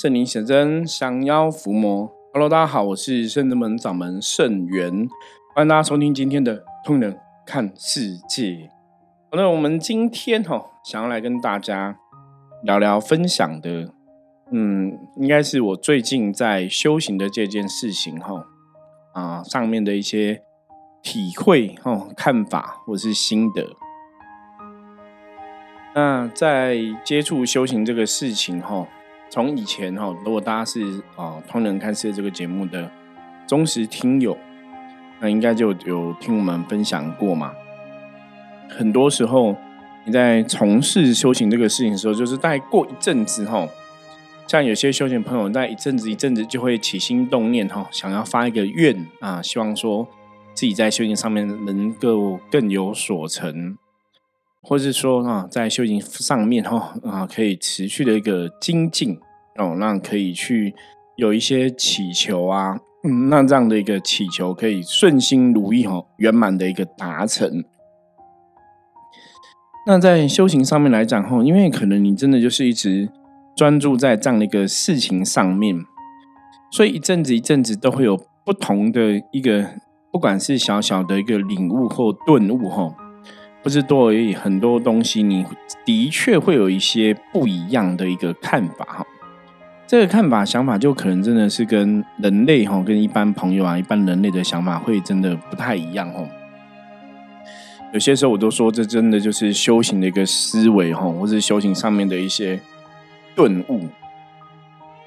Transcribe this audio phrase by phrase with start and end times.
[0.00, 2.08] 圣灵显真，降妖伏魔。
[2.32, 5.08] Hello，大家好，我是圣真门掌门圣元，
[5.52, 8.44] 欢迎大家收听今天的《通人看世界》。
[9.28, 11.98] 好那我们今天哈想要来跟大家
[12.62, 13.92] 聊聊分享的，
[14.52, 18.46] 嗯，应该是我最近在修行的这件事情哈
[19.14, 20.40] 啊上面的一些
[21.02, 23.66] 体会哈看法或是心得。
[25.92, 28.86] 那在接触修行这个事情哈。
[29.30, 32.90] 从以前哈，如果大家是啊《通人看世界》这个节目的
[33.46, 34.36] 忠实听友，
[35.20, 37.52] 那应该就有听我们分享过嘛。
[38.68, 39.54] 很多时候
[40.04, 43.68] 你在从事修行这个事情的时候，就是在过一阵子哈，
[44.46, 50.08] 像有些修行朋友在一阵子一阵子就会起心动念哈，想要发一个愿啊，希望说
[50.54, 53.76] 自己在修行上面能够更有所成。
[54.62, 59.18] 或是说啊，在修行上面哈啊，可以持续的一个精进
[59.56, 60.74] 哦，那可以去
[61.16, 67.64] 有一些祈求啊，嗯，那这样的一个祈求可以顺心如意哈，圆满的一个达成。
[69.86, 73.08] 那在修行上面来讲哈，因为可能你真的就是一直
[73.56, 75.76] 专注在这样的一个事情上面，
[76.70, 79.66] 所以一阵子一阵子都会有不同的一个，
[80.12, 82.94] 不管是小小的一个领悟或顿悟哈。
[83.62, 85.44] 不是多而已，很多东西你
[85.84, 89.06] 的确会有一些不一样的一个看法哈。
[89.86, 96.22] 这个看法、想法就可能真的是跟人类哈，跟一般朋友啊、一般人类的想法会真的不太一样哈。
[97.92, 102.60] 有些时候我都说，这真的就是修行的一个思维哈，或是修行上面的一些
[103.34, 103.88] 顿悟。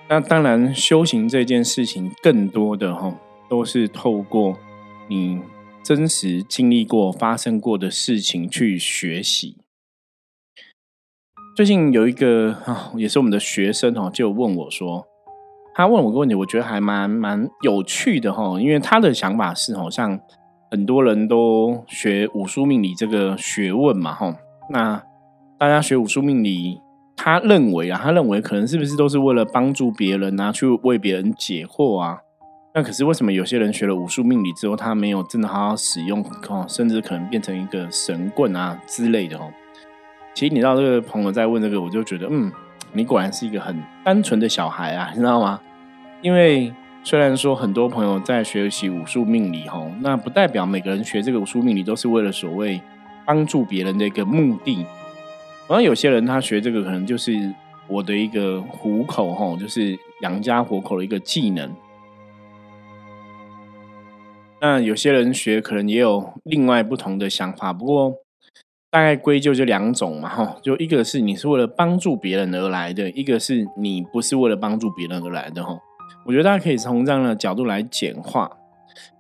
[0.10, 3.14] 那当然，修行这件事情更多的哈，
[3.48, 4.58] 都是透过
[5.08, 5.40] 你。
[5.84, 9.58] 真实经历过、发生过的事情去学习。
[11.56, 15.06] 最近有一个啊，也是我们的学生哦，就问我说，
[15.74, 20.20] 他问我个问题，我觉得还蛮蛮有趣的哈，因为他的想法是，好像
[20.70, 24.36] 很多人都学武术命理这个学问嘛，哈，
[24.70, 25.04] 那
[25.58, 26.80] 大家学武术命理，
[27.16, 32.22] 他认为啊，他认为可能是不是都是为了帮助别人啊，去为别人解惑啊？
[32.74, 39.52] 那可是为什么有些人学了武术命理之后，他没有真的好好使用哦，甚至可能变成一个神棍啊之类的哦？
[40.34, 42.50] 其实你知道这个朋友在问这个，我就觉得嗯，
[42.94, 45.60] 你果然是一个很单纯的小孩啊，你知道吗？
[46.22, 46.74] 因为
[47.04, 52.80] 虽然说很多朋友在学习武术命理哈，那不代表每个人学这个武术命理都是为了所谓
[53.26, 54.86] 帮助别人的一个目的。
[55.68, 57.54] 然后有些人他学这个可能就是
[57.90, 61.70] 我的一个糊口哈，就是养家活口的一个技能。
[64.64, 68.14] 那有些人学可能也有另外不同的想法，不过
[68.92, 75.80] 大概归咎就两种嘛，哈，就一个是你是为了帮助别人而来的，一个是你不是为了帮助别人而来的，哈。
[76.28, 78.52] 我觉得大家可以从这样的角度来简化。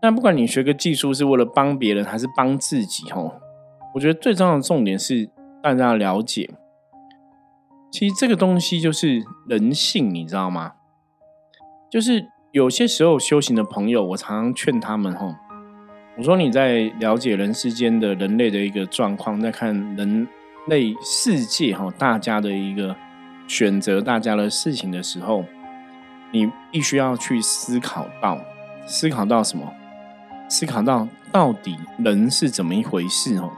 [0.03, 3.39] 那不管你学个技术是为了帮别人还是帮自己，哈，
[3.95, 5.27] 我觉得最重要的重点是
[5.63, 6.51] 大家要了解，
[7.91, 10.73] 其实这个东西就是人性，你知道吗？
[11.89, 12.27] 就是。
[12.51, 15.33] 有些时候修行的朋友，我常常劝他们哈，
[16.17, 20.27] 我说你在了解人世间的人类的一个状况，在看人
[20.67, 22.93] 类世界哈，大家的一个
[23.47, 25.45] 选择，大家的事情的时候，
[26.31, 28.37] 你必须要去思考到，
[28.85, 29.73] 思考到什么？
[30.49, 33.49] 思考到到底人是怎么一回事哦？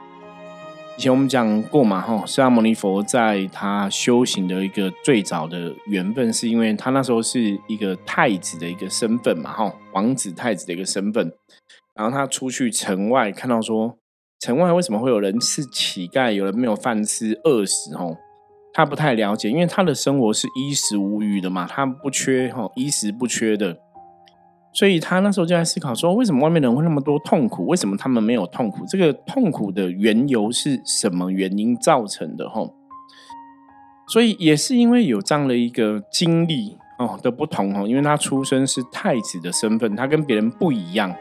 [0.96, 11.34] 以前我们讲过嘛，哈，释迦牟尼佛在他修行的一个最早的缘分，是因为他那时候是一个太子的一个身份嘛，哈，王子太子的一个身份。
[11.96, 13.98] 然后他出去城外，看到说
[14.40, 18.16] 城外为什么会有人是乞丐，有人没有饭吃，饿死哦，
[18.72, 23.80] 他不太了解，因为他的生活是衣食无余的嘛，他不缺哈，衣食不缺的。
[24.74, 27.68] 所以他那时候就在思考说，为什么外面的人会那么多痛苦？
[27.68, 28.84] 为什么他们没有痛苦？
[28.88, 32.50] 这个痛苦的缘由是什么原因造成的？
[32.50, 32.74] 吼，
[34.08, 41.16] 所以也是因为有这样的一个经历哦的不同哦，因为他出生是太子的身份，他跟别人不一样，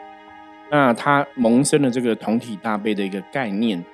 [0.71, 3.85] 那他萌生了这个同体大悲的一个概念，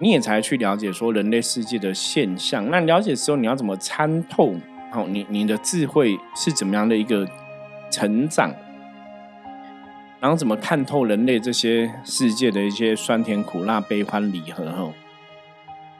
[0.00, 2.68] 你也才去了解说人类世界的现象。
[2.72, 4.52] 那了解之后，你要怎么参透？
[4.92, 7.24] 哦，你你的智慧是怎么样的一个
[7.90, 8.52] 成长？
[10.20, 14.64] 然后怎么看透人类这些世界的一些酸甜苦辣、悲欢离合？
[14.72, 14.92] 吼，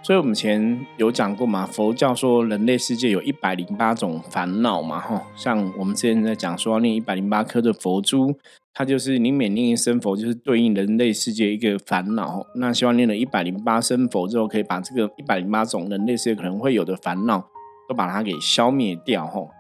[0.03, 8.35] 所以我们前有讲过嘛，佛教说人类世界有一百零八种烦恼嘛，吼，像我们之前在讲说念一百零八颗的佛珠，
[8.73, 12.45] 它就是你每念一声佛，就是对应人类世界一个烦恼。
[12.57, 17.45] 那希望念了一百零八声佛之后，可以把这个一百零八种人类世界可能会有的烦恼，
[17.89, 19.51] 都把它给消灭掉，吼。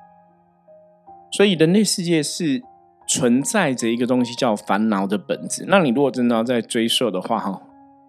[1.32, 2.62] 所以人类世界是
[3.08, 5.64] 存在着一个东西叫烦恼的本质。
[5.68, 7.60] 那你如果真的要再追溯的话，哈，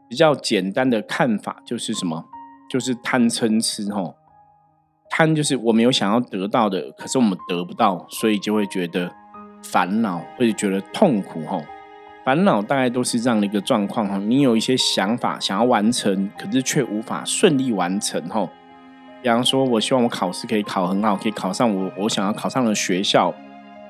[0.10, 2.26] 比较简单的看法就是什么？
[2.70, 4.14] 就是贪嗔痴，哈。
[5.10, 9.10] 贪就是我们有想要得到的，可是我们得不到，所以就会觉得
[9.64, 11.62] 烦恼，或者觉得痛苦，哈。
[12.26, 14.18] 烦恼大概都是这样的一个状况，哈。
[14.18, 18.50] 你有一些想法想要完成，可是却无法顺利完成，哈。
[19.22, 23.34] 比方说，我希望我考试可以考很好，可以考上我我想要考上的学校，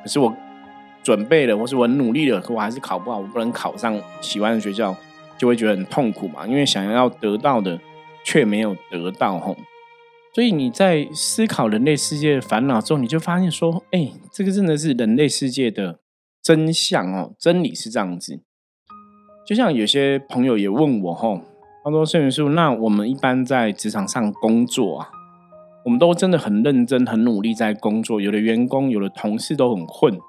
[0.04, 0.32] 可是我
[1.04, 4.96] 准备了，或是我很努力了，可我还是考不好，我不能考上喜欢的学校，
[5.38, 6.46] 就会觉得很痛苦嘛。
[6.48, 7.80] 因为想要得到的
[8.24, 9.56] 却没有得到，吼。
[10.34, 16.00] 所以你在思考人类世界的烦恼之后，你就发现说，哎，这个真的是人类世界的
[16.44, 18.42] 真相哦，真理是这样子。
[19.48, 21.42] 就像有些朋友也问我，吼，
[21.84, 25.10] 他说：“圣元叔，那我们一般在职场上工作啊？”
[25.86, 30.20] 我们都真的很认真、很努力在工作，有的员工、有的同事都很混。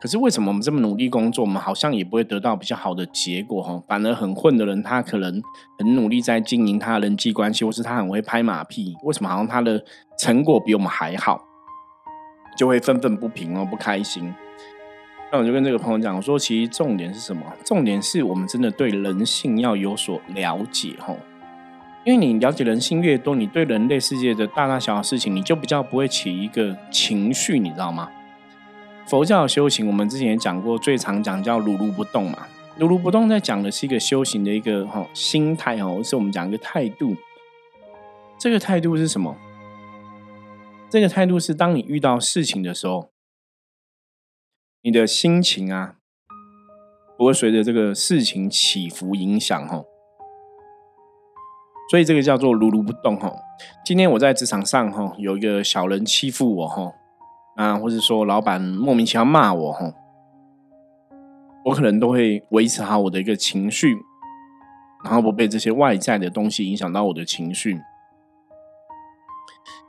[0.00, 3.60] 可是为什么我们这么努力工作，我们好像也不会得到比较好的结果？
[3.60, 5.42] 哈，反而很混的人，他可能
[5.76, 9.84] 很努力在经营他的人际关系，或是他很会拍马屁，为什么好像他的
[10.16, 11.44] 成果比我们还好？
[12.56, 14.32] 就会愤愤不平哦，不开心。
[15.32, 17.42] 那我就跟这个朋友讲我说，其实重点是什么？
[17.64, 21.14] 重点是我们真的对人性要有所了解，哈。
[22.04, 28.08] 因为你了解人性越多，你对人类世界的大大小小事情，你就比较不会起一个情绪，你知道吗？
[29.08, 32.46] 佛教修行，我们之前也讲过，最常讲叫如如不动嘛。
[32.76, 37.16] 如如不动在讲的是一个修行的一个哈心态哦，是我们讲一个态度。
[38.38, 39.34] 这个态度是什么？
[40.90, 43.08] 这个态度是当你遇到事情的时候，
[44.82, 45.94] 你的心情啊，
[47.16, 49.84] 不会随着这个事情起伏影响哈。
[51.90, 53.32] 所以这个叫做如如不动哈。
[53.86, 56.92] 今天我在职场上哈，有一个小人欺负我哈，
[57.58, 59.92] 啊，或者说老板莫名其妙骂我哈，
[61.64, 63.98] 我可能都会维持好我的一个情绪，
[65.04, 67.72] 然后不被这些外在的东西影响到我的情绪。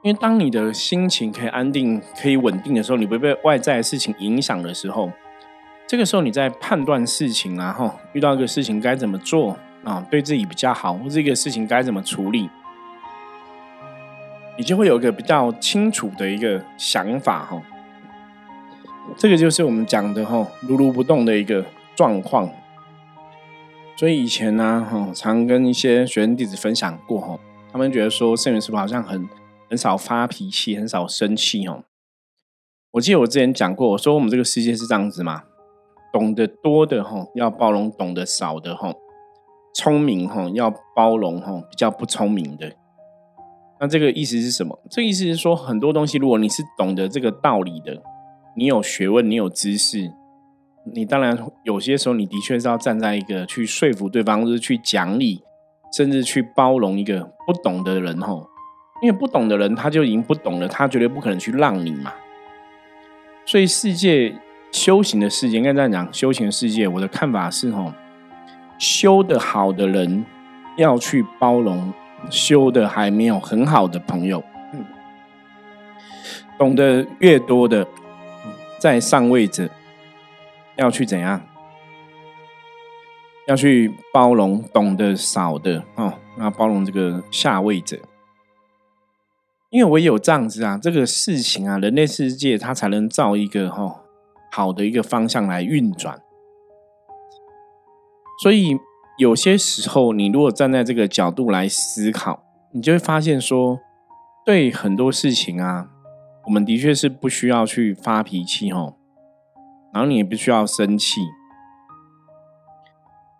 [0.01, 5.12] 因为当你的心情可以安定、可以稳定的时候，你不会被外在的事情影响的时候，
[5.86, 9.56] 这个时候你在判断事情啊哈，遇到一个事情该怎么做。
[9.81, 12.50] 啊，对自己比较好，或这个事情该怎么处理，
[14.59, 17.61] 你就会有一个比较清楚的一个想法哈。
[19.15, 21.63] 这个就是我们讲的哈，如如不动的一个
[21.95, 22.51] 状况。
[23.95, 27.39] 所以以前呢，哈，常跟一些学生弟子分享过哈，
[27.71, 29.29] 他们觉得说圣元师傅好像很
[29.69, 31.85] 很少发脾气，很少生气哦。
[32.91, 35.44] 我记得我之前讲过，我说我们这个世界是这样子嘛，
[36.11, 38.94] 懂得多的哈要包容，懂得少的哈。
[39.73, 42.73] 聪明哈要包容哈比较不聪明的，
[43.79, 44.77] 那这个意思是什么？
[44.89, 48.01] 这意思是说很多东西，如果你是懂得这个道理的，
[48.55, 50.11] 你有学问，你有知识，
[50.93, 55.41] 你当然有些时候你的确是要站在一个去说服对方，或者去讲理，
[55.95, 58.45] 甚至去包容一个不懂的人哈。
[59.01, 62.13] 因为不懂的人他就已经不懂了，他绝对不可能去让你嘛。
[63.45, 64.35] 所以世界
[64.73, 67.95] 修行的世界，应该这样讲，修行的世界，我的看法是哈。
[68.77, 70.25] 修的好的人
[70.77, 71.93] 要去包容
[72.30, 74.44] 修的还没有很好的朋友，
[76.57, 77.88] 懂得越多的
[78.77, 79.69] 在上位者
[80.76, 81.42] 要去怎样？
[83.47, 87.97] 要去包容懂得少的哦，那包容这个下位者，
[89.71, 94.02] 因为我有这样子啊，这个事情啊，人类世界它才能造一个哈
[94.52, 96.21] 好的一个方向来运转。
[98.44, 98.78] 所以
[99.19, 103.78] 有些时候，你如果站在这个角度来思考，你就会发现说，
[104.45, 105.90] 对很多事情啊，
[106.45, 108.95] 我们的确是不需要去发脾气哦，
[109.94, 111.19] 然后你也不需要生气，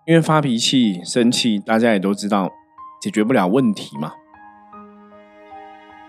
[0.05, 2.51] 因为发脾气、生气，大家也都知道
[3.01, 4.12] 解决不了问题嘛。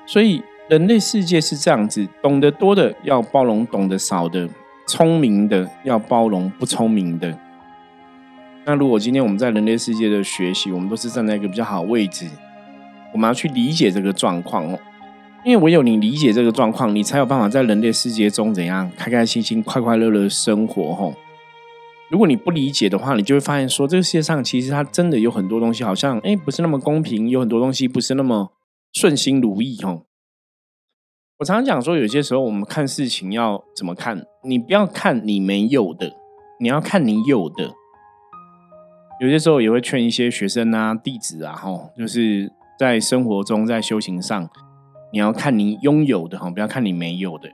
[0.04, 4.48] 所以人类世界是这样子：懂得多的要包容懂得少的，
[4.88, 7.38] 聪明的要包容不聪明的。
[8.66, 12.28] 那如果今天我们在人类世界的学习，我们都是站在一个比较好的位置，
[13.12, 14.78] 我们要去理解这个状况哦。
[15.44, 21.14] 因为唯有你理解这个状况，你才有办法在人类世界中怎样开开心心、快快乐乐生活吼。
[22.10, 28.52] 如果你不理解的话，你就会发现说，这个世界上其实它真的有很多东西，好像哎不是那么公平，有很多东西不是那么
[28.92, 30.02] 顺心如意吼。
[31.38, 34.26] 我常常讲说，有些时候我们看事情要怎么看？
[34.44, 36.12] 你不要看你没有的，
[36.60, 37.74] 你要看你有的。
[39.20, 44.48] 有些时候也会劝一些学生啊、弟子啊，吼，就是在生活中、在修行上，
[45.12, 47.50] 你要看你拥有的吼，不要看你没有的。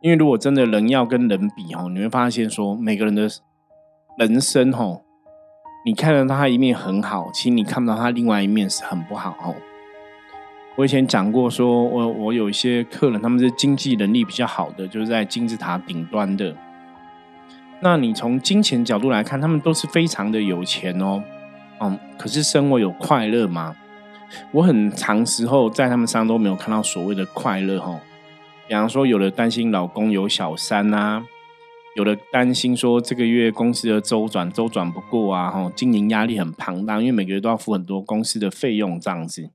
[0.00, 3.28] 因为如果真的人要跟人比哦，你会发现说每个人的
[4.16, 5.02] 人生哦，
[5.84, 9.54] 你看到他一面很好，其实你看不到他另外一面是很不好哦。
[10.76, 16.56] 我以前讲过，说我我有一些客人，他们是经济能力比较好的，就是在金字塔顶端的。
[17.80, 21.22] 那你从金钱角度来看，他们都是非常的有钱哦，
[21.80, 23.76] 嗯，可是生活有快乐吗？
[24.50, 28.00] 我很长时候在他们身上都没有看到所谓的快乐哦。
[28.66, 31.24] 比方说，有的担心老公有小三啊，
[31.94, 39.50] 有的担心说这个月公司的周转周转不过啊，哈，经营压力很庞大，因为每个月都要付很多公司的费用这样子。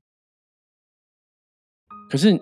[2.08, 2.40] 可是，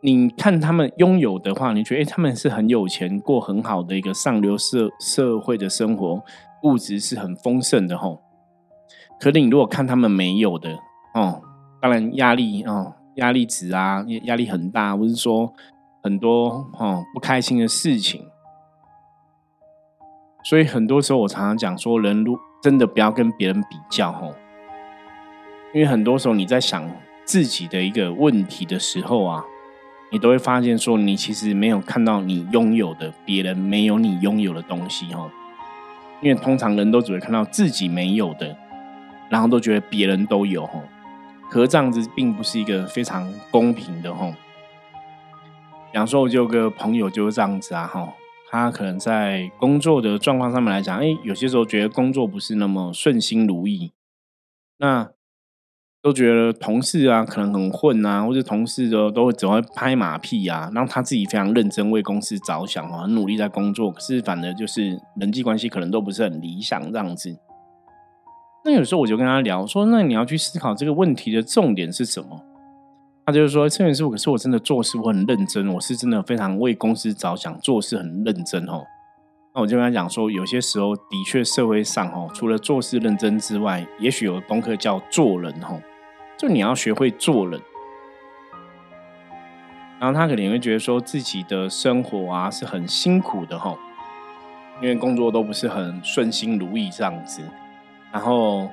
[0.00, 6.22] 你看他们拥有的话，你觉得哎，他们是很有钱，过很好的一个上流社社会的生活，
[6.62, 8.22] 物质是很丰盛的吼。
[9.18, 10.78] 可是你如果看他们没有的
[11.14, 11.42] 哦，
[11.80, 15.52] 当然压力哦，压力值啊，压力很大，或是说
[16.02, 18.24] 很多哦不开心的事情。
[20.44, 24.32] 所以很多时候我常常讲说，人如真的不要跟别人比较吼，
[25.74, 26.88] 因为很多时候你在想。
[27.28, 29.44] 自己的一个问题的时候啊，
[30.10, 35.30] 你都会发现说，你其实没有看到你拥有的别人没有你拥有的东西哦。
[36.22, 38.56] 因为通常人都只会看到自己没有的，
[39.28, 40.82] 然后都觉得别人都有哦。
[41.50, 44.34] 可是这样子并不是一个非常公平的哦。
[45.92, 48.14] 比方说，我就有个朋友就是这样子啊哈，
[48.50, 53.92] 他可能在工作的状况上面来讲，哎，有些时候觉得工作不是那么顺心如意，
[54.78, 55.10] 那。
[56.08, 67.36] 都觉得同事啊可能很混啊，或者同事都都会只会拍马屁啊，让他自己非常认真为公司着想哦，很努力在工作，可是反而就是人际关系可能都不是很理想这样子。
[68.64, 72.42] 那有时候我就跟他聊说，那你要去思考这个问题的重点是什么？
[73.26, 78.82] 他就是说，陈员师傅，可是我真的做事我很认真，我是真的非常为公司着想，做事很认真哦。
[79.54, 85.78] 那我就跟他讲说，有些时候的确社会上哦，除了做事认真之外，也许有功课叫做人哦。
[86.38, 87.60] 就你要学会做人，
[89.98, 93.76] 然后他可能会觉得说自己的生活啊是很辛苦的哈，
[94.80, 97.42] 因为工作都不是很顺心如意这样子，
[98.12, 98.70] 然后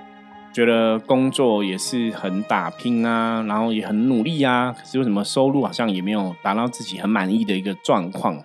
[0.53, 8.43] 觉得工作也是很打拼啊，然后也很努力啊，可是为什么收入好像也没有达到自己很满意的一个状况？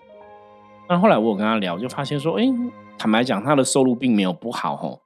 [0.88, 2.44] 那后来我有跟他聊，就发现说，哎，
[2.96, 4.98] 坦白讲，他的收入并没有不好哈。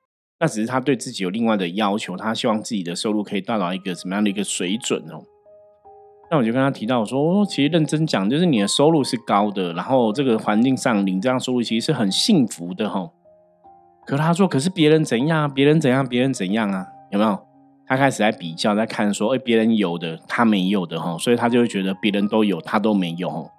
[0.44, 5.24] 那只是他对自己有另外的要求，他希望自己的收入可以到达一个什么样的一个水准哦？
[6.30, 13.08] 那我就跟他提到我说，其实认真讲，就是你的收入是高的，然后这个环境上领这样收入其实是很幸福的哈。
[14.04, 15.50] 可他说，可是别人怎样？
[15.50, 16.06] 别人怎样？
[16.06, 16.88] 别人怎样啊？
[17.10, 17.38] 有没有？
[17.86, 23.50] 他开始在比较，在看说，哎，别人有的他没有的哈，所以他就会觉得别人都有，他都没有。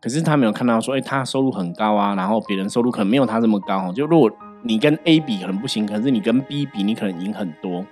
[0.00, 3.92] 可是他没有看到说，哎，他收入很高啊，然后别人收入可能没有他这么高哈。
[3.92, 4.30] 就如果
[4.62, 7.84] 你跟 A 比可能不行，可是你跟 B 比，你可能赢很多。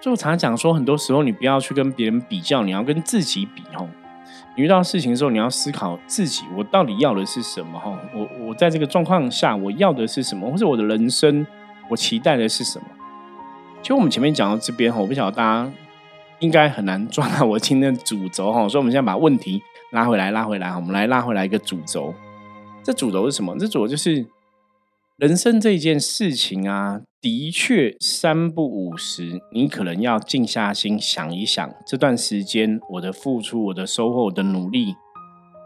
[0.00, 3.88] 所以我常常讲说，很多时候你不要去跟别人比较，你要跟自己比吼。
[4.56, 7.98] 你遇到事情的时候，你要思考自己，我到底要的是什么哈？
[8.14, 10.50] 我我在这个状况下，我要的是什么？
[10.50, 11.46] 或者我的人生，
[11.88, 12.86] 我期待的是什么？
[13.82, 15.72] 其实我们前面讲到这边哈，我不晓得大家
[16.40, 18.68] 应该很难抓到我今天的主轴哈。
[18.68, 22.14] 所以我们现在把问题拉回来，拉回来，我们来拉回来一个主轴。
[22.82, 23.56] 这主轴是什么？
[23.58, 24.24] 这主轴就是。
[25.16, 34.94] 人生这件事情啊，的确三不五十，你可能要静下心想一想，这段时间我的付出、我的收获、我的努力，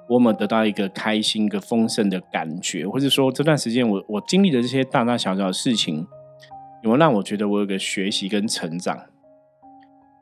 [0.09, 2.87] 我有没有得到一个开心、一个丰盛的感觉？
[2.87, 6.07] 或者说这段时间我我经历的这些大大小小的事情，
[6.85, 8.97] 有没有让我觉得我有个学习跟成长？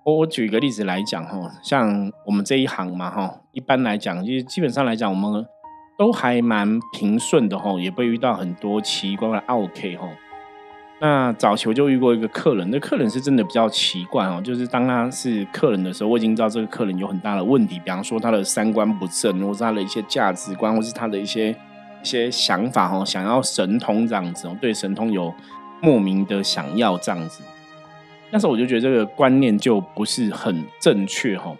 [0.06, 5.47] 我我举一个例子来讲哈，像我们这一行嘛哈，一般来讲，就基本上来讲，我们。
[5.99, 10.09] 都还蛮平顺的吼，也不遇到很多奇怪的 OK 吼。
[11.00, 25.35] 那早球就遇过一个客人，那客人是真的比较奇怪哦，就是当他是客人的时候，我已经知道这个客人有很大的问题，比方说他的三观不正，或是他的一些价值观，或是他的一些一些想法哦，想要神通这样子哦，对神通有
[25.81, 27.43] 莫名的想要这样子。
[28.31, 31.57] 那时候我就觉得这个观念就不是很正确吼。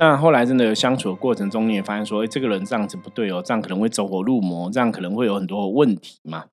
[0.00, 6.46] 那后来真的相处的过程中，你也发现说，哎，这个人这样子不对哦，这样可能会走火入魔，这样可能会有很多问题嘛。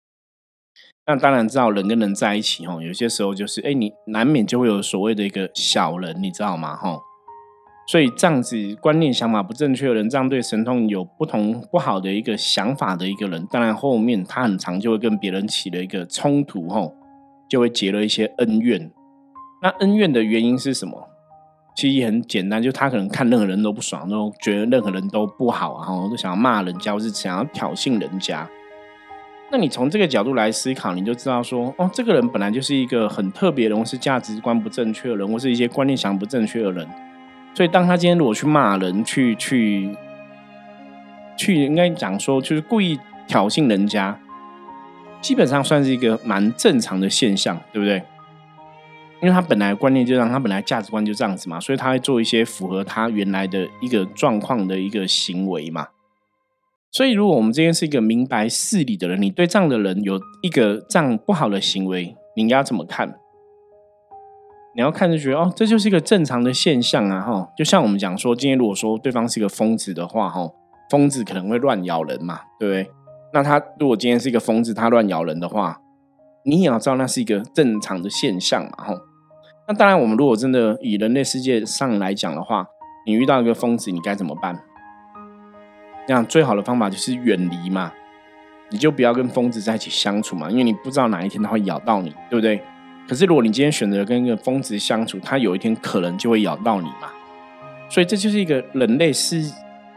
[1.06, 6.76] 那当然知道人跟人在一起哦，有些时候就是，哎，你难免就会有所谓的一个小人，你知道吗？
[6.76, 7.00] 哈，
[7.88, 16.94] 所以这样子观念想法不正确的人，这样对神通有不同不好的一个想法的一个人，当然后面他很长就会跟别人起了一个冲突，吼，
[17.50, 18.92] 就会结了一些恩怨。
[19.62, 21.08] 那恩怨的原因是什么？
[21.78, 28.50] 其实也很简单，就他可能看任何人都不爽，都觉得任何人都不好啊，都想要骂人家，或是想要挑衅人家。
[29.52, 36.88] 那你从这个角度来思考，你就知道说，哦，这个人本来就是一个很特别的人，是价值观不正确的人，或是一些观念想不正确的人。
[37.54, 39.96] 所以，当他今天如果去骂人，去去
[41.38, 44.20] 去，应该讲说，就是故意挑衅人家，
[45.22, 48.02] 基本上算是一个蛮正常的现象，对不对？
[49.22, 55.88] 因为他本来观念就让他本来价值观就这样子嘛，所以他会做一些符合他原来的一个状况的一个行为嘛。
[56.90, 63.20] 所以，如果我们今天是一个明白事理的人，你对这样的人有一个这样不好的行为，你应该要怎么看？
[64.74, 67.50] 你要看就觉得哦，这就是一个正常的现象啊，哈。
[67.58, 70.50] 就像我们讲说，今天如果说对方是一个疯子的话，哈，
[70.90, 72.92] 疯子可能会乱咬人嘛，对不对？
[73.34, 75.82] 那他如果今天是一个疯子，他乱咬人的话，
[76.46, 79.02] 你也要知道那是一个正常的现象嘛，哈。
[79.70, 82.66] 那当然，我们如果真的以人类世界上来讲的话，
[83.06, 84.58] 你遇到一个疯子，你该怎么办？
[86.08, 87.92] 那样最好的方法就是远离嘛，
[88.70, 92.62] 你就不要跟疯子在一起相处嘛，因为你不知道哪一天他会咬到你，对不对？
[93.10, 97.12] 可是如果你今天选择跟一个疯子相处，他有一天可能就会咬到你嘛。
[97.90, 99.44] 所以这就是一个人类世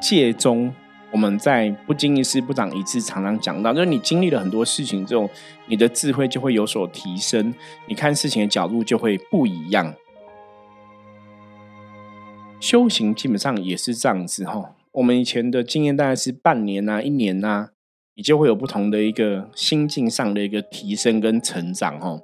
[0.01, 0.75] 界中。
[1.13, 5.29] 我们在不经一事不长一智，常常讲到，就是你经历了很多事情之后，
[5.67, 7.53] 你的智慧就会有所提升，
[7.87, 9.95] 你看事情的角度就会不一样。
[12.61, 17.71] 修行基本上也是这样子哈，我们以前的经验大概是半年啊、一年啊，
[18.15, 22.21] 你就会有不同的一个心境上的一个提升跟成长哈。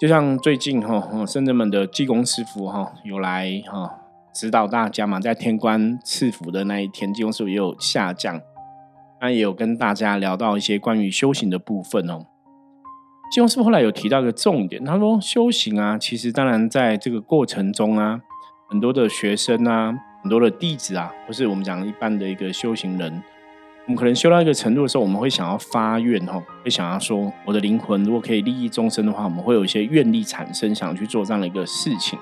[0.00, 3.97] 就像最近哈，深圳们的济公师傅哈有来哈。
[4.38, 8.40] 指导大家嘛，在天官赐福的那一天，金庸师傅也有下降，
[9.20, 12.24] 那也有跟大家聊到一些关于修行的部分哦。
[13.32, 18.20] 金庸师傅后来有提到一个重点，他说修行啊，其实当然在这个过程中啊，
[18.68, 19.92] 很多的学生啊，
[20.22, 23.20] 很多的弟子啊，或是我们讲一般的一个修行人，
[23.86, 32.16] 我们可能修到一个程度的时候，我们会想要发愿哦，会想要说，我的灵魂如果可以利益众生的话，我们会有一些愿力产生，想去做这样的一个事情。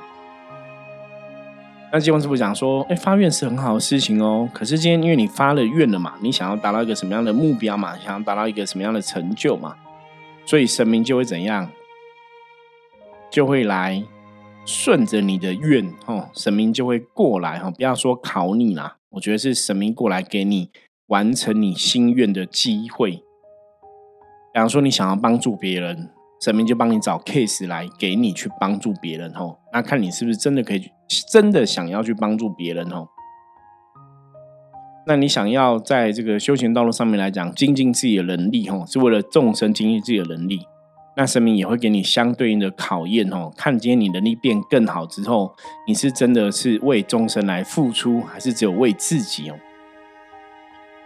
[1.96, 4.46] 那金光师傅讲说：“哎，发愿是很好的事情哦。
[4.52, 7.96] 可是今天因为你发了愿了嘛，你想要达到一个什么样的目标嘛？
[7.96, 9.74] 想要达到一个什么样的成就嘛？
[10.44, 11.70] 所以神明就会怎样？
[13.30, 14.04] 就会来
[14.66, 17.70] 顺着你的愿哦，神明就会过来哈。
[17.70, 20.68] 不要说考你啦，我觉得是神明过来给你
[21.06, 23.12] 完成你心愿的机会。
[24.52, 30.90] 比方说，你想要帮助别人。”神明就帮你找 case 来给你去帮助别人吼，那看你是不是真的可以，
[31.32, 33.08] 真的想要去帮助别人吼。
[35.06, 40.60] 那你想要在这个修行道路上面来讲，精进自己的能力吼，是为了众生精进自己的能力。
[41.16, 45.54] 那神明也会给你相对应的考验吼，看今天你能力变更好之后，
[45.86, 49.56] 你是真的是为众生来付出，还是只有为自己哦？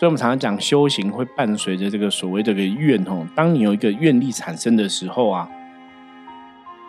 [0.00, 3.26] 所以，我们常常讲修行会伴随着这个所谓的个愿吼。
[3.36, 5.46] 当你有一个愿力产生的时候啊，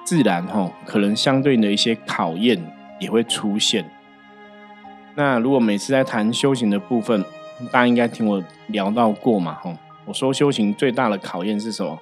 [0.05, 2.57] 自然吼可能相对的一些考验
[3.01, 3.83] 也会出现。
[5.15, 7.21] 那如果每次在谈修行的部分，
[7.69, 9.75] 大家应该听我聊到过嘛吼。
[10.05, 11.99] 我说修行最大的考验是什么？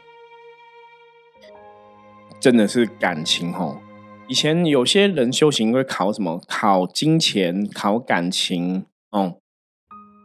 [2.40, 3.80] 真的是感情吼。
[4.28, 6.40] 以前有些人修行会考什么？
[6.48, 9.38] 考金钱，考感情哦。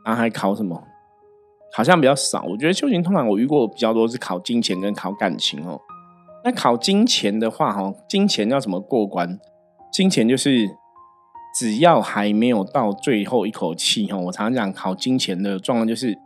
[0.05, 0.83] 啊还考什么？
[1.77, 2.45] 好像比较少。
[2.45, 5.81] 我觉得修行通常我遇过比较多是考金钱跟考感情哦。
[6.45, 9.40] 那考金钱的话，哈，金钱要怎么过关？
[9.90, 10.69] 金钱就是
[11.59, 16.19] 只要还没有到最后一口气，哈，我常常讲考金钱的状况就是，应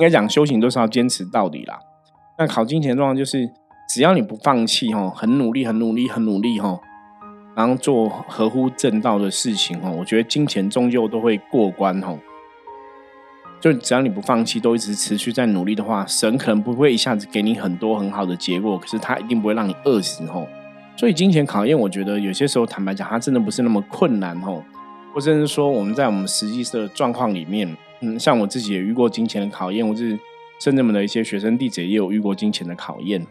[0.00, 1.78] 该讲修行都是要坚持到底啦。
[2.38, 3.48] 那考金钱的状况就是，
[3.88, 6.78] 只要你不放弃，哈，很努力，很努力，很努力，哈，
[7.54, 12.18] 然后做合乎正道的事情，哈，我觉得金钱终究都会过关，哈。
[13.60, 20.46] 就只要你不放弃，都一直持续在努力的话，神可能不会一下子给你很多很好的结果，可是他一定不会让你饿死吼。
[20.96, 24.62] 所以金钱考验，我觉得有些时候坦白讲，它真的不是那么困难吼。
[25.14, 30.18] 或者是说，我们在我们实际的状况里面，嗯，像我自己也遇过金钱的考验，或是
[30.60, 33.26] 甚至我们的一些学生弟子也有遇过金钱的考验。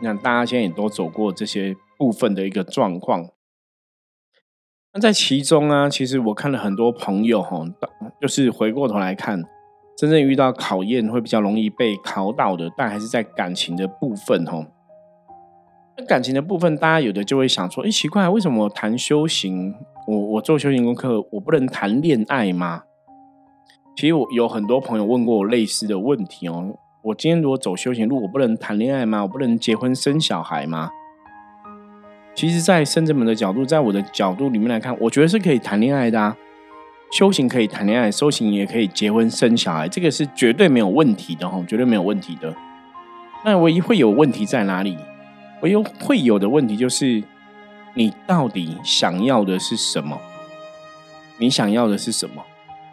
[0.00, 3.26] 那大家现在也都走过这些部分的一个状况。
[4.92, 7.64] 那在其中啊，其实我看了很多朋友哈，
[8.20, 9.40] 就是回过头来看，
[9.96, 14.66] 真正遇到考验会比较容易被考倒的，但还是在感情的部分哈。
[15.96, 19.72] 那感情的部分，大家有的就会想说：，哎，奇怪，为什么谈修行，
[20.08, 22.82] 我我做修行功课，我不能谈恋爱吗？
[23.96, 26.74] 其实我有很多朋友问过我类似的问题哦。
[27.04, 29.22] 我今天如果走修行路，我不能谈恋爱吗？
[29.22, 30.90] 我不能结婚生小孩吗？
[32.34, 36.36] 其实，在圣者们的角度，在我的角度里面来看，我觉得是可以谈恋爱的啊。
[37.10, 42.54] 修行可以谈恋爱，修行也可以结婚生小孩，这个是绝对没有问题的哈，绝对没有问题的。
[43.44, 44.96] 那唯一会有问题在哪里？
[45.60, 47.22] 唯一会有的问题就是，
[47.94, 50.18] 你到底想要的是什么？
[51.38, 52.42] 你想要的是什么？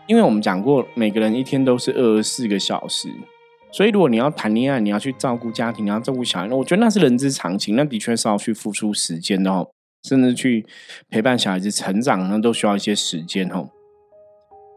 [0.07, 3.09] 因为我们讲过，每个人一天都是二十四个小时，
[3.77, 9.69] 所以如果你要谈恋爱，你要去照顾家庭，你要照顾小孩，那我觉得那是人之常情，那的确是要去付出时间的哦，
[10.01, 10.65] 甚至去
[11.09, 13.69] 陪伴小孩子成长，那都需要一些时间哦。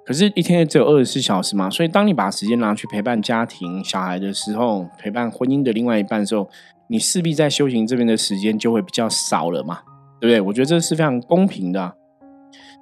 [0.05, 6.47] 可是，一天只有二十四小时嘛，所以当你把时间拿去陪伴家庭、小孩的时候，陪伴婚姻的另外一半的时候，
[6.91, 9.79] 你势必在修行这边的时间就会比较少了嘛，
[10.21, 10.43] 对不对？
[10.43, 11.95] 我觉得这是非常公平的。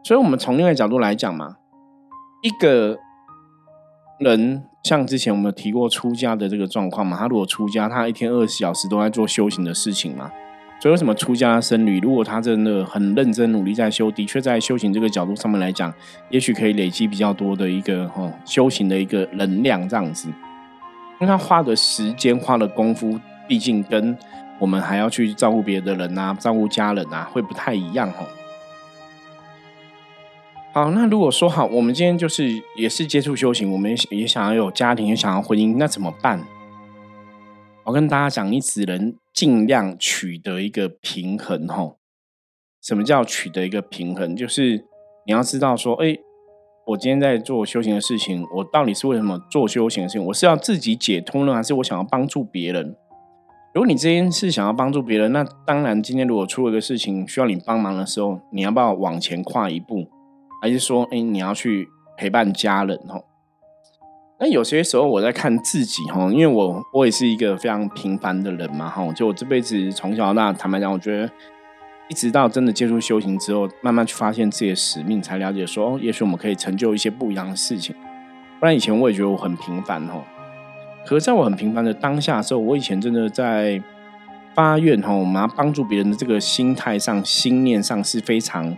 [0.02, 1.54] 所以，我们从另外角度来讲嘛，
[2.42, 2.98] 一个
[4.18, 10.30] 人像之前我们提过出家的这个状况嘛，他如果出家，他一天二十小时都在做修行的事情嘛。
[10.80, 15.92] 所以，为什么出家僧侣，如果他真的很认真努力在修，的确在修行这个角度上面来讲，
[16.30, 20.28] 也许可以累积比较多的一个哈修行的一个能量这样子。
[20.28, 24.16] 因为他花的时间、花的功夫，毕竟跟
[24.60, 28.24] 我们还要去照顾别的人啊、照顾家人啊，会不太一样哈。
[30.78, 36.40] 好，那如果说好，我们今天就是也是接触修行，我们也想要有家庭，也想要婚姻，那怎么办？
[37.82, 41.96] 我跟大家讲，你只能尽量取得一个平衡，吼。
[42.80, 44.36] 什么叫取得一个平衡？
[44.36, 44.84] 就是
[45.26, 46.16] 你要知道说，哎，
[46.86, 50.24] 我今天在做修行的事情，我到底是为什么做修行的事情？
[50.26, 52.94] 我是要自己解脱呢，还是我想要帮助别人？
[53.74, 60.06] 如果你这件事想要帮助别人，那当然，今天如果出了个事情需要你帮忙的时候，你要不要往前跨一步？
[60.60, 63.24] 还是说，哎，你要去陪伴家人，哦？
[64.40, 71.28] 那有些时候我在看自己哈，因为我我也是一个非常平凡的人嘛哈，就我这辈子从小到大，坦白讲，我觉得
[72.08, 77.96] 一直到真的接触修行之后，慢慢去发现自己的使命，才了解说，哦，也许我们可以成就一些不一样的事情。
[78.60, 80.22] 不然以前我也觉得我很平凡哦，
[81.04, 83.82] 可是在我很平凡的当下的时候，我以前真的在
[84.54, 88.76] 发愿哈，我们要帮助别人的这个心态上、心念上是非常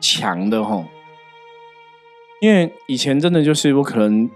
[0.00, 0.84] 强的哈。
[2.40, 4.28] 因为以前真的就是我可能。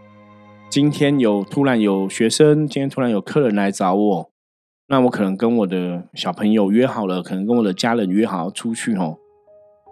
[0.71, 4.31] 今天有突然有学生，今天突然有客人来找我，
[4.89, 9.19] 那我可能跟我的小朋友约好了，可能跟我的家人约好出去哦。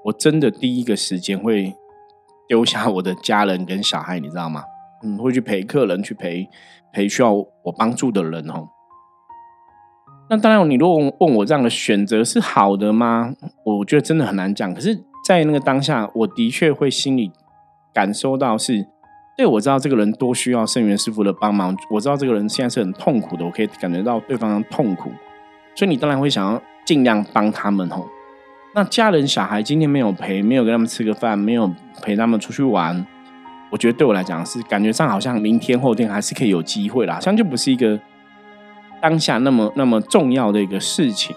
[0.07, 1.73] 我真的第一个时间会
[2.49, 4.65] 丢下我的家人跟小孩，你知道吗？
[5.05, 6.49] 嗯，会去陪客人，去陪
[6.93, 8.67] 陪需要我帮助的人哦。
[10.31, 13.33] 那当然，你如果问我这样的选择是好的吗？
[13.65, 14.75] 我觉得真的很难讲。
[14.75, 17.31] 可是，在那个当下，我的确会心里
[17.93, 18.87] 感受到是。
[19.35, 21.75] 对，我知道这个人多需要圣元师傅的帮忙。
[21.91, 25.11] 我知道这个人现在是很痛苦的，我可以感觉到对方的痛苦，
[25.75, 28.07] 所以你当然会想要尽量帮他们吼。
[28.75, 33.07] 那家人小孩今天没有陪，没有跟他们吃个饭，没有陪他们出去玩，
[33.71, 37.99] 我觉得对我来讲是感觉上好像明天后天还是可以有机会啦，好像就不是一个
[39.01, 41.35] 当下那么那么重要的一个事情。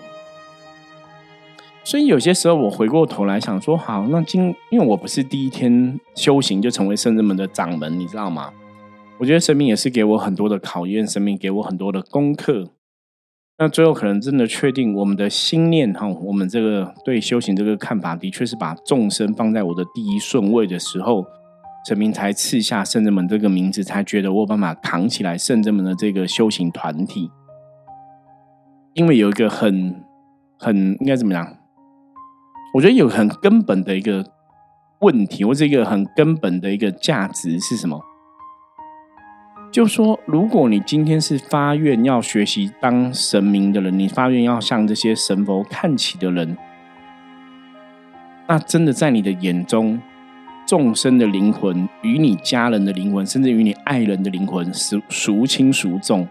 [1.86, 8.52] 所以有些时候，我回过头来想说，好，那今因为我不是第一天修行就成为圣人们的掌门，你知道吗？
[9.20, 12.72] 我觉得生命也是给我很多的考验，生命给我很多的功课。
[13.60, 21.24] 那最后可能真的确定我们的心念哈，我们这个对修行这个看法，的确是把众生放在我的第一顺位的时候，
[21.88, 27.30] 神明才赐下圣人们这个名字，才觉得我有办法扛起来圣人们的这个修行团体。
[28.96, 30.04] 因为有一个很
[30.58, 31.56] 很应该怎么讲？
[32.76, 34.26] 我觉得有很根本的一个
[35.00, 38.04] 问题，或者一个很根本的一个价值是什么？
[39.72, 46.58] 就说，如果你今天是发愿要学习当神明的人，你发愿要向这些神佛看齐的人，
[48.46, 49.98] 那真的在你的眼中，
[50.68, 56.28] 众生的灵魂与你家人的灵魂，甚至与你爱人的灵魂，孰孰轻孰重？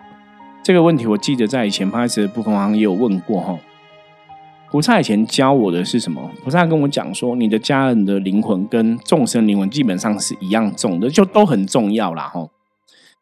[0.62, 3.59] 这个问题，我记得在以前拍摄的部分好像也有问过哈。
[4.75, 6.29] 菩萨以前教我的是什么？
[6.43, 12.25] 菩萨跟我讲说，你的家人的灵魂跟众生灵魂基本上是一样重的，就都很重要啦。
[12.25, 12.45] 哈。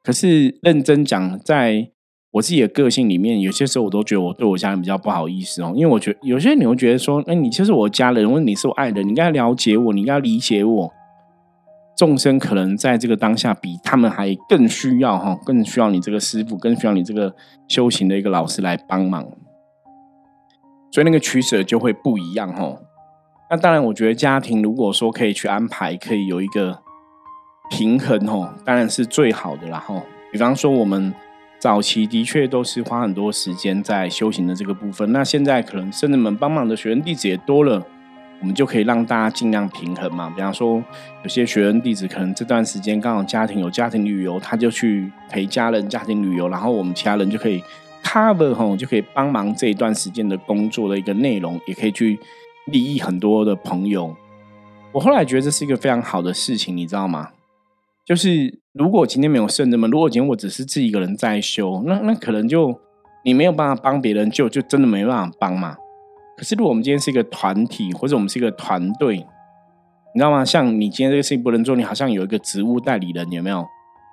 [0.03, 1.91] 可是认真讲，在
[2.31, 10.91] 我自己的个性里面，有些时候我都觉得我对我家人比较不好意思哦，因为我觉得有些人你会觉得说，哎，你就是我家人，或你是我爱人，你应该了解我，你应该理解我。
[11.99, 17.37] 众生可能在这个当下比他们还更需要哈，更需要你这个师傅，更需要你这个
[17.69, 19.29] 修行的一个老师来帮忙。
[20.93, 22.77] 所以那个取舍就会不一样哈。
[23.51, 26.79] 那当然，我觉得家庭如果说可以去安排，可以有一个
[27.71, 30.03] 平衡哈，当然是最好的啦吼。
[30.31, 31.13] 比方说，我们
[31.59, 37.83] 早期的确都是花很多时间在修行的这个部分，那现在可能圣人们帮忙的学员弟子也多了，
[38.41, 40.31] 我们就可以让大家尽量平衡嘛。
[40.35, 40.83] 比方说，
[41.23, 47.63] 有些学员弟子可能这段时间刚好家庭有家庭旅游，他就去陪家人家庭旅游，然后我们其他人就可以
[48.03, 52.19] cover 哈，就可以帮忙这一段时间的工作的一个内容，也可以去
[52.67, 54.15] 利益很多的朋友。
[54.93, 57.31] 我后来觉得这是一个非常好的事情，你知道吗？
[58.05, 62.79] 就是如果今天没有圣人们，如果今天我只是自己一个人在修，那那可能就
[63.25, 65.77] 你没有办法帮别人救，就真的没办法帮嘛。
[66.37, 69.17] 可是如果我们今天是一个团体，或者我们是一个团队，
[70.15, 70.45] 你知道吗？
[70.45, 73.67] 像你今天这个事情不能做，你好像有一个职务代理人，有没有？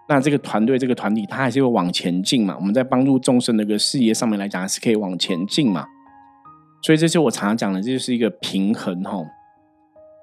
[0.09, 2.57] 那这个团队、这个团体，它还是会往前进嘛。
[2.59, 5.85] 我们在帮助众生的一个事业上面来讲，是可以往前进嘛。
[6.81, 9.23] 所以这是我常常讲的，这就是一个平衡哈。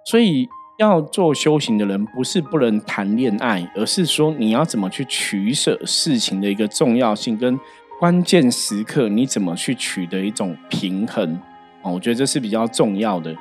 [0.04, 0.46] 所以。
[0.78, 7.58] 要做修行的人，不是不能谈恋爱，而是说你要怎么去取舍事情的一个重要性，跟
[7.98, 11.40] 关键时刻你怎么去取得一种平衡
[11.80, 13.34] 哦，我觉得这是比较重要的。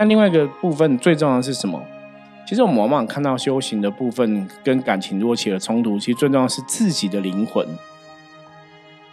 [0.00, 1.80] 那另外一个部分最重要的是什么？
[2.50, 7.64] 其实我们往往看到修行的部分跟感情如果起了冲突，其实最重要是自己的灵魂。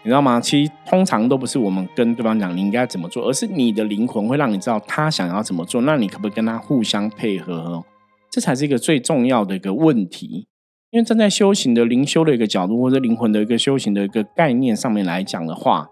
[0.01, 0.41] 你知道吗？
[0.41, 5.81] 其实通常都不是我们跟对方讲你应该怎么做，而是你的灵魂会让你知道他想要怎么做。
[5.81, 7.83] 那你可不可以跟他互相配合？
[8.31, 10.47] 这才是一个最重要的一个问题。
[10.89, 15.87] 因为站在修行的灵修的一个角度，或者灵魂的一个修行的一个概念上面来讲的话，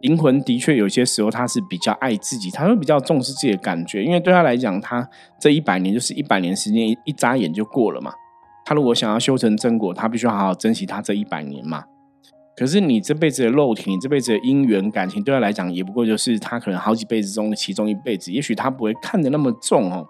[0.00, 4.02] 灵魂的确有些时候他是比较爱自己，他会比较重视自己的感觉。
[4.02, 5.08] 因为对他来讲，他
[5.38, 8.12] 这一百年就是一百年时间，一一眨眼就过了嘛。
[8.64, 11.84] 他如果想要修成正果，他必须好好珍惜他这一百年嘛。
[12.56, 20.06] 可是你这辈子的肉体，你这辈子的姻缘感情，对他来讲也不过就是他可能好几辈子中的其中一辈子，也许他不会看得那么重哦。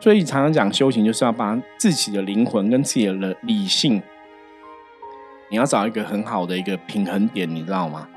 [0.00, 4.02] 所以常常讲修行，就是要把自己的灵魂跟自己的理性，
[5.50, 8.08] 你要找一个很好的一个平衡点，你知道吗？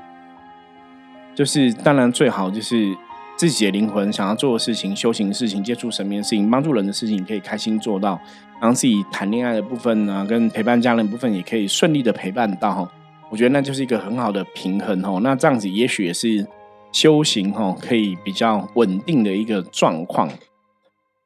[1.34, 2.96] 就是当然最好就是。
[3.34, 8.16] 自己的灵魂想要做的事情、修行的事情、接触神明的事情、帮助人的事情，可以开心做到；
[8.60, 12.88] 然后自己谈恋爱的部分呢，跟陪伴家人部分也可以顺利的陪伴到。
[13.30, 15.18] 我觉得那就是一个很好的平衡哦。
[15.24, 16.46] 那这样子也许也是
[16.92, 20.28] 修行哦，可以比较稳定的一个状况。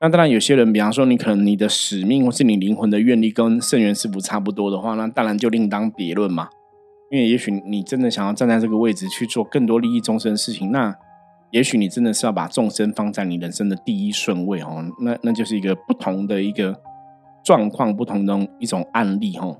[0.00, 6.48] 那当然，有些人，比方说你可能你的使命或是你灵魂的愿力跟圣元师傅差不多的话，那当然就另当别论嘛。
[7.10, 10.94] 因为也许你真的想要站在这个位置去做更多利益众生的事情，那。
[11.52, 16.76] 也许你真的是要把众生放在你人生的第一顺位哦，那那就是一个不同的一个
[17.44, 19.56] 状况，不同的一种案例哦。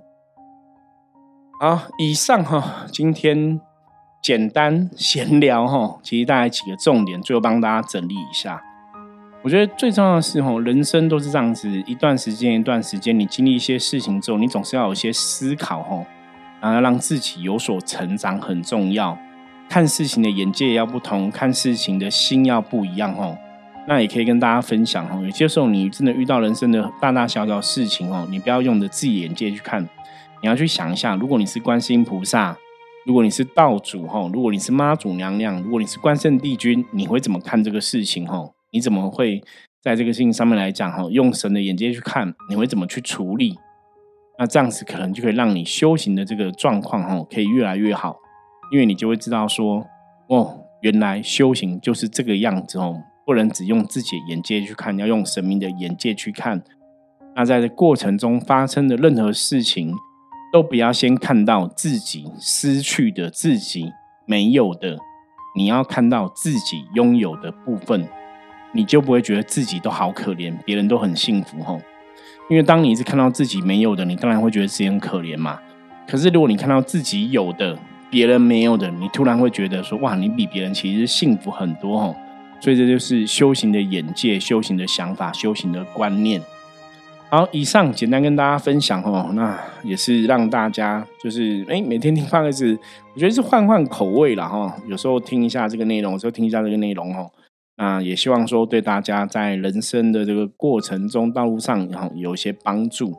[1.60, 3.60] 好，以上哈，今天
[4.20, 8.60] 简单闲聊哈，其实大概几个重点，最后帮大家整理一下。
[9.44, 16.04] 我觉得最重要的是哈，人生都是这样子，一段时间一段时间，你经历一些事情之后，你总是要有一些思考哈，
[16.66, 19.16] 然后要让自己有所成长，很重要。
[19.68, 23.38] 看事情的眼界要不同，看事情的心要不一样哦。
[23.86, 25.22] 那也可以跟大家分享哦。
[25.22, 29.80] 有些时候你真的遇到人生的大大小小事情哦，你不要用着自己眼界去看，
[30.42, 32.56] 你要去想一下，如果你是观世音菩萨，
[33.06, 38.50] 如果你是道主哈，如果你是妈祖娘娘，如果你是关圣帝君，你会怎么看这个事情哈？
[38.72, 39.40] 你怎么会
[39.80, 41.04] 在这个事情上面来讲哈？
[41.12, 43.56] 用神的眼界去看，你会怎么去处理？
[44.38, 48.16] 那这样子可能就可以让你修行的这个状况哈，可以越来越好。
[48.72, 49.86] 因为你就会知道说，
[50.28, 56.62] 哦，原来修行就是这个样子哦，不能只用自己的眼界去看，要用神明的眼界去看。
[57.34, 59.94] 那在这过程中发生的任何事情，
[60.52, 63.92] 都不要先看到自己失去的、自己
[64.26, 64.98] 没有的，
[65.56, 68.08] 你要看到自己拥有的部分，
[68.72, 71.80] 你就不会觉得自己都好可怜，别人都很幸福吼。
[72.48, 75.58] 因为当你是看到自己没有的，你当然会觉得自己很可怜嘛。
[76.08, 77.76] 可是如果你看到自己有的，
[78.08, 82.14] 别人没有的，你突然会觉得说：“哇，你比别人其实幸福很多哦。”
[82.60, 86.40] 所以这就是修行的眼界、修行的想法、修行的观念。
[87.28, 92.78] 好，以上简单跟大家分享哦，那也是让大家就是哎，每天听八个字，
[93.12, 94.74] 我觉得是换换口味了哈。
[94.86, 97.28] 有时候听一下这个内容，有时候听一下这个内容哦。
[97.78, 103.14] 那也希望说对大家在人生的这个过程中、道路上，然后有一些帮助。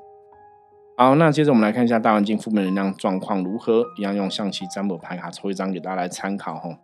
[0.98, 3.86] 好，那接着我们来看一下大环境负面能量状况如何。
[4.00, 6.76] 一样用象棋占卜牌卡抽一张给大家来参考哈。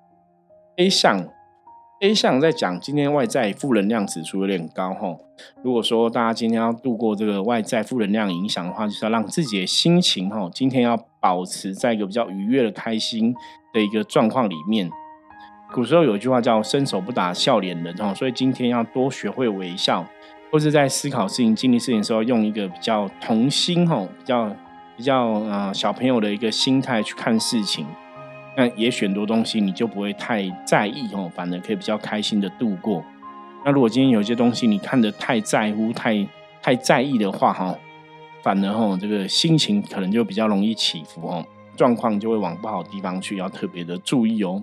[0.77, 1.27] A 项
[2.01, 5.17] ，A 项在讲今天外在负能量指数有点高哈。
[5.63, 13.33] 如果说大家今天要度过这个外在负能量影响的话，就是要让自己的心情哈，今天要保持在一个比较愉悦的、开心
[13.73, 14.91] 的一个状况里面。
[15.73, 20.05] 古时候有一句话叫“伸手不打笑脸人”哈，所以今天要多学会微笑。
[20.51, 24.55] 或是在思考事情、经历事情的时候，用一个比较童心、吼比较
[24.95, 27.87] 比较呃小朋友的一个心态去看事情，
[28.55, 33.03] 那也许很多东西你就不会太在意哦，反而可以比较开心的度过。
[33.65, 36.23] 那如果今天有些东西你看得太在乎、太
[36.61, 37.75] 太在意的话哈，
[38.43, 41.43] 反而哈这个心情可能就比较容易起伏哦，
[41.75, 44.61] 状况就会往不好地方去，要特别的注意哦。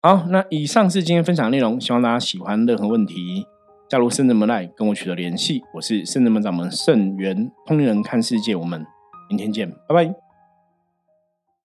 [0.00, 2.64] 好，那以上是今天分享的内容，希望大家喜欢。
[2.64, 3.44] 任何问题，
[3.88, 5.60] 加入圣人门来跟我取得联系。
[5.74, 8.86] 我是圣人门掌门圣元通灵人看世界，我们
[9.28, 10.27] 明天见，拜拜。